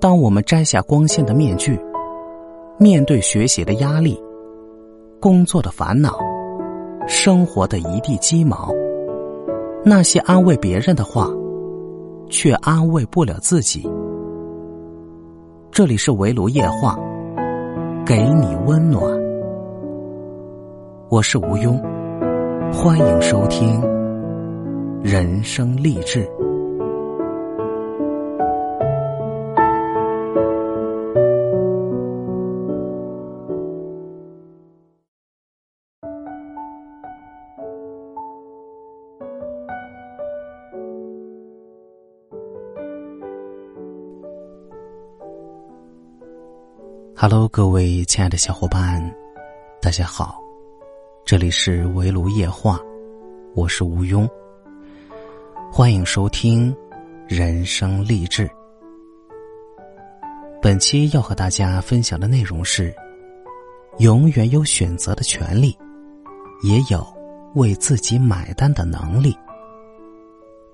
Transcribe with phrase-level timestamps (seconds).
[0.00, 1.78] 当我们摘下光鲜的面具，
[2.78, 4.18] 面对学习的压力、
[5.20, 6.18] 工作的烦恼、
[7.06, 8.72] 生活的一地鸡毛，
[9.84, 11.28] 那些安慰别人的话，
[12.30, 13.86] 却安慰不了自己。
[15.70, 16.98] 这里是围炉夜话，
[18.06, 19.04] 给你温暖。
[21.10, 21.78] 我是吴庸，
[22.72, 23.82] 欢迎收听
[25.02, 26.26] 人生励志。
[47.22, 49.14] Hello，各位亲爱的小伙伴，
[49.78, 50.40] 大家好，
[51.22, 52.80] 这里是围炉夜话，
[53.54, 54.26] 我是吴庸，
[55.70, 56.74] 欢迎收听
[57.28, 58.50] 人生励志。
[60.62, 62.90] 本期要和大家分享的内容是：
[63.98, 65.76] 永远有选择的权利，
[66.62, 67.06] 也有
[67.54, 69.36] 为自己买单的能力。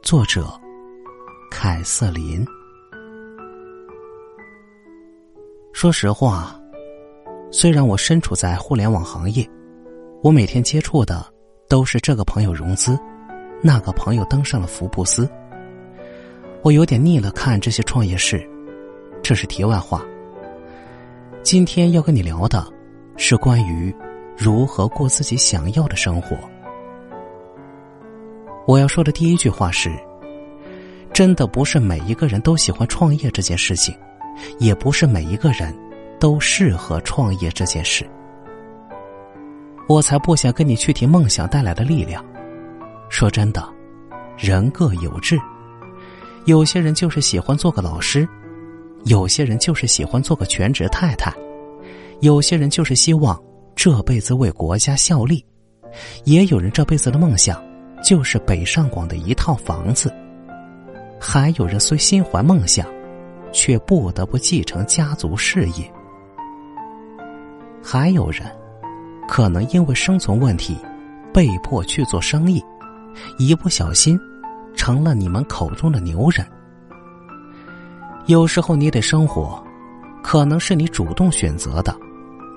[0.00, 0.46] 作者：
[1.50, 2.46] 凯瑟琳。
[5.76, 6.58] 说实话，
[7.50, 9.46] 虽然我身处在互联网行业，
[10.22, 11.22] 我每天接触的
[11.68, 12.98] 都是这个朋友融资，
[13.62, 15.28] 那个朋友登上了福布斯。
[16.62, 18.42] 我有点腻了看这些创业事，
[19.22, 20.02] 这是题外话。
[21.42, 22.66] 今天要跟你聊的，
[23.18, 23.94] 是关于
[24.34, 26.38] 如何过自己想要的生活。
[28.66, 29.94] 我要说的第一句话是：
[31.12, 33.94] 真的不是每一个人都喜欢创业这件事情。
[34.58, 35.76] 也不是每一个人
[36.18, 38.08] 都适合创业这件事。
[39.88, 42.24] 我才不想跟你去提梦想带来的力量。
[43.08, 43.64] 说真的，
[44.36, 45.38] 人各有志，
[46.44, 48.28] 有些人就是喜欢做个老师，
[49.04, 51.32] 有些人就是喜欢做个全职太太，
[52.20, 53.40] 有些人就是希望
[53.76, 55.44] 这辈子为国家效力，
[56.24, 57.62] 也有人这辈子的梦想
[58.02, 60.12] 就是北上广的一套房子，
[61.20, 62.95] 还有人虽心怀梦想。
[63.56, 65.90] 却不得不继承家族事业。
[67.82, 68.42] 还有人，
[69.26, 70.76] 可能因为生存问题，
[71.32, 72.62] 被迫去做生意，
[73.38, 74.20] 一不小心，
[74.74, 76.46] 成了你们口中的牛人。
[78.26, 79.64] 有时候你得生活，
[80.22, 81.96] 可能是你主动选择的，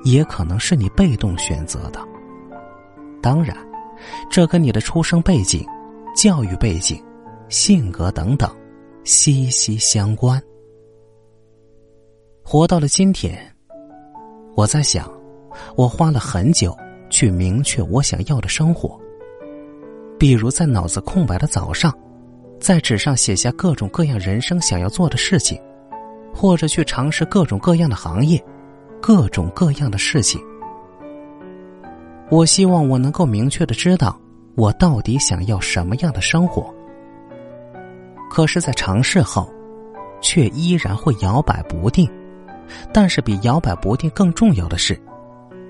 [0.04, 2.06] 也可能是你被动选择的。
[3.22, 3.56] 当然，
[4.30, 5.66] 这跟你的出生背景、
[6.14, 7.02] 教育背景、
[7.48, 8.54] 性格等等
[9.06, 10.42] 息息相关。
[12.52, 13.38] 活到了今天，
[14.56, 15.08] 我在想，
[15.76, 16.76] 我花了很久
[17.08, 19.00] 去明确我想要的生活。
[20.18, 21.96] 比如在脑子空白的早上，
[22.60, 25.62] 在纸上写下各种各样人生想要做的事情，
[26.34, 28.44] 或者去尝试各种各样的行业，
[29.00, 30.42] 各种各样的事情。
[32.32, 34.20] 我希望我能够明确的知道
[34.56, 36.74] 我到底想要什么样的生活。
[38.28, 39.48] 可是，在尝试后，
[40.20, 42.10] 却依然会摇摆不定。
[42.94, 45.00] 但是比摇摆不定更重要的是，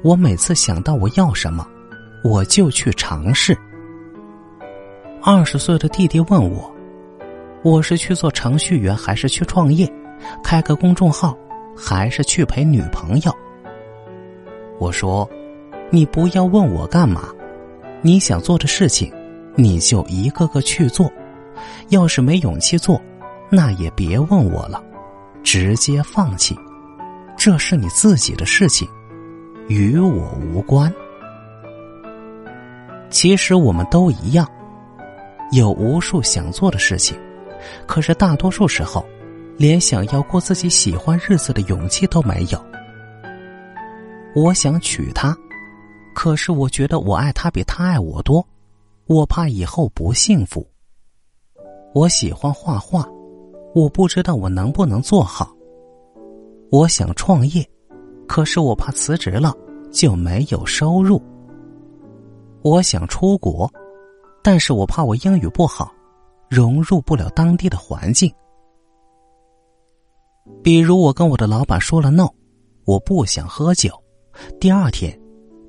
[0.03, 1.65] 我每次想到我要什么，
[2.23, 3.57] 我就去尝试。
[5.21, 6.73] 二十岁的弟弟问我
[7.61, 9.91] ：“我是去做程序员，还是去创业，
[10.41, 11.37] 开个公众号，
[11.75, 13.31] 还是去陪女朋友？”
[14.79, 15.29] 我说
[15.91, 17.29] ：“你不要问我干嘛，
[18.01, 19.13] 你想做的事情，
[19.55, 21.11] 你就一个个去做。
[21.89, 23.01] 要是没勇气做，
[23.49, 24.81] 那也别问我了，
[25.43, 26.57] 直接放弃。”
[27.39, 28.85] 这是你自己的事情，
[29.69, 30.93] 与我无关。
[33.09, 34.45] 其实我们都一样，
[35.53, 37.17] 有无数想做的事情，
[37.87, 39.05] 可是大多数时候，
[39.55, 42.61] 连想要过自己喜欢日子的勇气都没有。
[44.35, 45.33] 我想娶她，
[46.13, 48.45] 可是我觉得我爱她比她爱我多，
[49.07, 50.69] 我怕以后不幸福。
[51.93, 53.07] 我喜欢画画，
[53.73, 55.55] 我不知道我能不能做好。
[56.71, 57.67] 我想创业，
[58.27, 59.53] 可是我怕辞职了
[59.91, 61.21] 就没有收入。
[62.61, 63.71] 我想出国，
[64.43, 65.91] 但是我怕我英语不好，
[66.47, 68.31] 融入不了当地的环境。
[70.61, 72.27] 比如我跟我的老板说了 “no”，
[72.85, 73.91] 我不想喝酒，
[74.59, 75.19] 第二天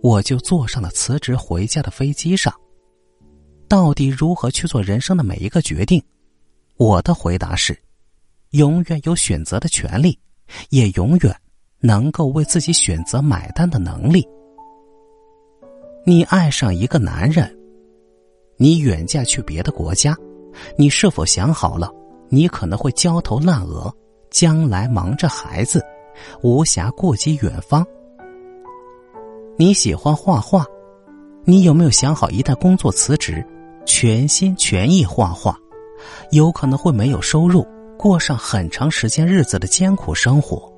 [0.02, 2.52] 我就坐上了辞职回家的飞机上。
[3.68, 6.02] 到底如何去做人生的每一个决定？
[6.76, 7.78] 我的回答是：
[8.50, 10.18] 永远有选择的权利。
[10.70, 11.34] 也永远
[11.80, 14.26] 能够为自己选择买单的能力。
[16.04, 17.54] 你爱上一个男人，
[18.56, 20.16] 你远嫁去别的国家，
[20.76, 21.90] 你是否想好了？
[22.28, 23.92] 你可能会焦头烂额，
[24.30, 25.84] 将来忙着孩子，
[26.42, 27.84] 无暇顾及远方。
[29.56, 30.64] 你喜欢画画，
[31.44, 33.44] 你有没有想好一旦工作辞职，
[33.84, 35.58] 全心全意画画，
[36.30, 37.66] 有可能会没有收入，
[38.00, 40.72] 过上很长时间日子的艰苦生活？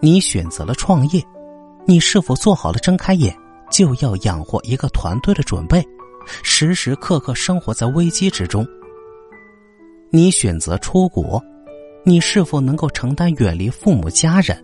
[0.00, 1.22] 你选择了创业，
[1.86, 3.32] 你是否做好了睁开眼
[3.70, 5.80] 就要养活一个团队的准备，
[6.42, 8.66] 时时刻刻生活在危机之中？
[10.10, 11.40] 你选择出国，
[12.04, 14.60] 你是否能够承担远离父母家人，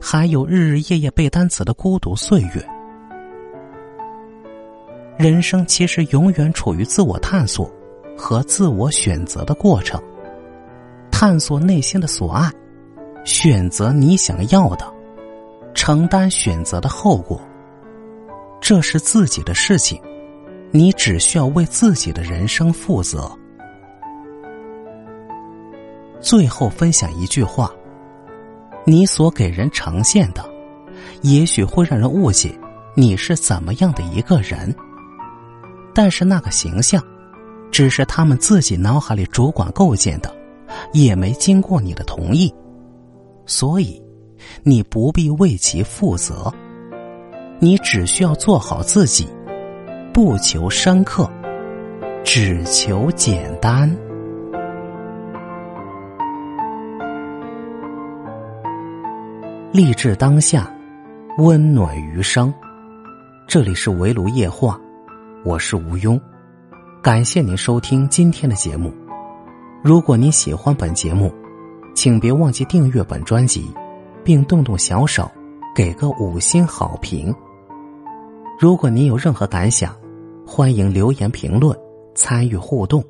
[0.00, 2.68] 还有日日夜夜背单词的孤独岁月？
[5.16, 7.72] 人生其实永远处于自我探索
[8.18, 10.02] 和自我选择的过程，
[11.18, 12.52] 探索内心的所爱，
[13.24, 14.84] 选择你想要的，
[15.72, 17.40] 承担选择的后果。
[18.60, 19.98] 这是自己的事情，
[20.72, 23.34] 你只需要为自己的人生负责。
[26.20, 27.72] 最后分享一句话：
[28.84, 30.44] 你所给人呈现的，
[31.22, 32.54] 也许会让人误解
[32.94, 34.76] 你是怎么样的一个人。
[35.94, 37.02] 但是那个形象，
[37.72, 40.35] 只是他们自己脑海里主管构建的，
[40.92, 42.52] 也没经过你的同意，
[43.44, 44.02] 所以
[44.62, 46.52] 你不必为其负责。
[47.58, 49.26] 你只需要做好自己，
[50.12, 51.30] 不求深刻，
[52.22, 53.90] 只求简单。
[59.72, 60.70] 励志当下，
[61.38, 62.52] 温暖余生。
[63.46, 64.80] 这里是围炉夜话，
[65.44, 66.20] 我是吴庸。
[67.02, 68.92] 感谢您收听今天的节目。
[69.86, 71.32] 如果您喜欢本节目，
[71.94, 73.72] 请别忘记订阅本专辑，
[74.24, 75.30] 并动动小手
[75.76, 77.32] 给个五星好评。
[78.58, 79.94] 如果您有任何感想，
[80.44, 81.78] 欢迎留言评论
[82.16, 83.00] 参与互动，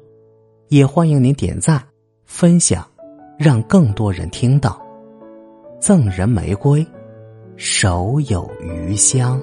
[0.69, 1.83] 也欢迎您点赞
[2.27, 2.87] 分享，
[3.39, 4.79] 让更多人听到。
[5.81, 6.87] 赠人玫瑰，
[7.57, 9.41] 手有余香。